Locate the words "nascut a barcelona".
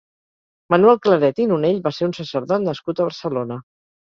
2.71-3.61